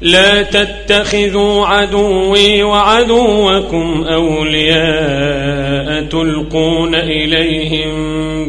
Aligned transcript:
لا 0.00 0.42
تتخذوا 0.42 1.66
عدوي 1.66 2.62
وعدوكم 2.62 4.04
أولياء 4.04 6.02
تلقون 6.02 6.94
إليهم 6.94 7.90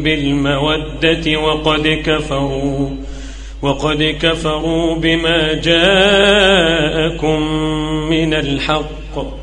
بالمودة 0.02 1.40
وقد 1.40 2.02
كفروا 2.06 2.90
وقد 3.62 4.16
كفروا 4.22 4.94
بما 4.94 5.54
جاءكم 5.54 7.42
من 8.10 8.34
الحق. 8.34 9.38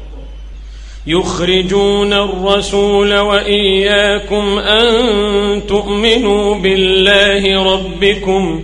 يخرجون 1.07 2.13
الرسول 2.13 3.17
وإياكم 3.17 4.59
أن 4.59 4.87
تؤمنوا 5.67 6.55
بالله 6.55 7.73
ربكم 7.73 8.63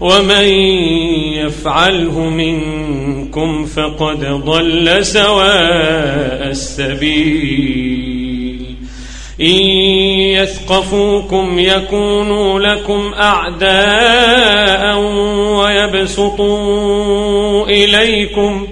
ومن 0.00 0.44
يفعله 1.34 2.20
منكم 2.20 3.64
فقد 3.64 4.24
ضل 4.44 5.06
سواء 5.06 6.50
السبيل. 6.50 8.10
إن 9.40 9.60
يثقفوكم 10.36 11.58
يكونوا 11.58 12.60
لكم 12.60 13.14
أعداء 13.14 14.98
ويبسطوا 15.60 17.66
إليكم 17.66 18.66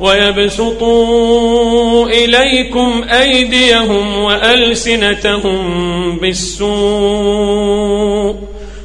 ويبسطوا 0.00 2.06
إليكم 2.06 3.04
أيديهم 3.10 4.18
وألسنتهم 4.18 5.58
بالسوء. 6.18 8.36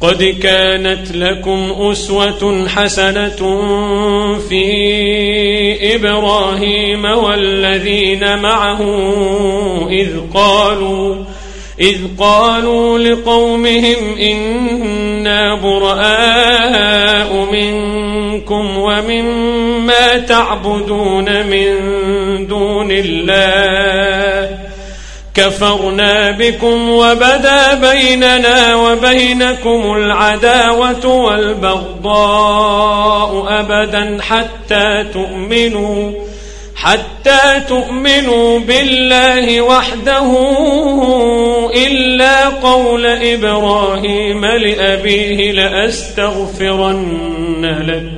قد 0.00 0.22
كانت 0.42 1.16
لكم 1.16 1.72
أسوة 1.78 2.68
حسنة 2.68 3.58
في 4.48 5.94
إبراهيم 5.94 7.04
والذين 7.04 8.38
معه 8.38 8.80
إذ 9.90 10.08
قالوا 10.34 11.16
إذ 11.80 11.96
قالوا 12.18 12.98
لقومهم 12.98 14.18
إنا 14.20 15.54
براء 15.54 17.48
منكم 17.52 18.78
ومما 18.78 20.18
تعبدون 20.18 21.46
من 21.46 21.76
دون 22.46 22.88
الله. 22.90 24.67
كفرنا 25.38 26.30
بكم 26.30 26.90
وبدا 26.90 27.74
بيننا 27.74 28.74
وبينكم 28.74 29.94
العداوة 29.96 31.06
والبغضاء 31.06 32.66
أبدا 33.60 34.18
حتى 34.22 35.04
تؤمنوا 35.14 36.12
حتى 36.76 37.60
تؤمنوا 37.68 38.58
بالله 38.58 39.60
وحده 39.60 40.26
إلا 41.86 42.48
قول 42.48 43.06
إبراهيم 43.06 44.44
لأبيه 44.44 45.52
لأستغفرن 45.52 47.04
لك. 47.86 48.17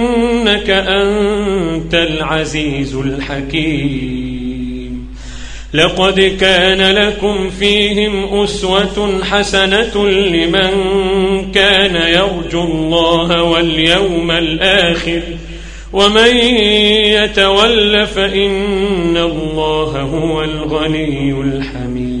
إنك 0.61 0.69
أنت 0.69 1.93
العزيز 1.93 2.95
الحكيم. 2.95 4.31
لقد 5.73 6.37
كان 6.39 6.95
لكم 6.95 7.49
فيهم 7.49 8.43
أسوة 8.43 9.23
حسنة 9.23 10.07
لمن 10.09 10.71
كان 11.51 11.95
يرجو 11.95 12.63
الله 12.63 13.43
واليوم 13.43 14.31
الآخر. 14.31 15.21
ومن 15.93 16.35
يتول 17.05 18.07
فإن 18.07 19.17
الله 19.17 20.01
هو 20.01 20.43
الغني 20.43 21.31
الحميد. 21.31 22.20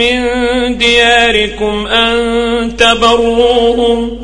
من 0.00 0.78
دياركم 0.78 1.86
أن 1.86 2.76
تبروهم 2.76 4.18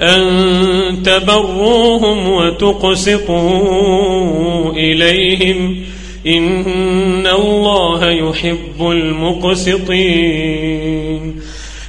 أن 0.00 1.02
تبروهم 1.04 2.30
وتقسطوا 2.30 3.40
إليهم. 4.72 5.76
إن 6.26 7.26
الله 7.26 8.10
يحب 8.10 8.80
المقسطين. 8.80 10.60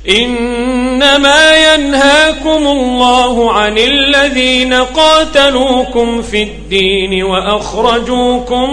إنما 0.09 1.73
ينهاكم 1.73 2.67
الله 2.67 3.51
عن 3.51 3.77
الذين 3.77 4.73
قاتلوكم 4.73 6.21
في 6.21 6.44
الدين 6.44 7.23
وأخرجوكم 7.23 8.69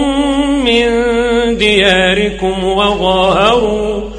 من 0.65 0.87
دياركم 1.57 2.63
وظاهروا 2.63 4.18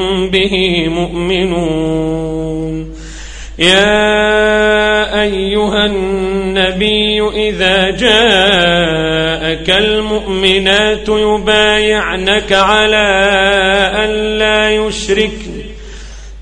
به 0.29 0.87
مؤمنون. 0.87 2.95
يا 3.59 5.21
أيها 5.21 5.85
النبي 5.85 7.21
إذا 7.21 7.89
جاءك 7.89 9.69
المؤمنات 9.69 11.09
يبايعنك 11.09 12.53
على 12.53 13.07
أن 13.95 14.37
لا 14.37 14.71
يشركن 14.71 15.61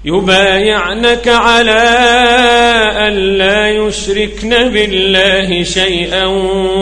يبايعنك 0.05 1.27
على 1.27 1.81
أن 3.07 3.13
لا 3.13 3.69
يشركن 3.69 4.49
بالله 4.49 5.63
شيئا 5.63 6.25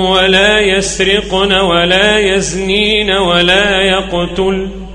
ولا 0.09 0.59
يسرقن 0.59 1.53
ولا 1.53 2.19
يزنين 2.19 3.11
ولا 3.11 3.81
يقتل. 3.81 4.86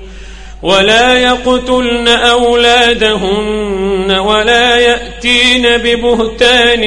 ولا 0.63 1.17
يقتلن 1.17 2.07
أولادهن 2.07 4.11
ولا 4.11 4.77
يأتين 4.77 5.77
ببهتان 5.77 6.83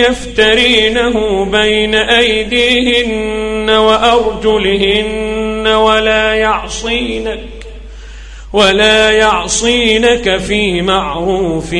يفترينه 0.00 1.44
بين 1.44 1.94
أيديهن 1.94 3.70
وأرجلهن 3.70 5.66
ولا 5.66 6.34
يعصينك 6.34 7.40
ولا 8.52 9.10
يعصينك 9.10 10.36
في 10.36 10.82
معروف 10.82 11.70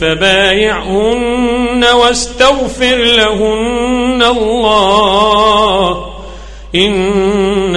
فبايعهن 0.00 1.84
واستغفر 1.84 2.96
لهن 2.96 4.22
الله 4.22 6.06
إن 6.74 6.92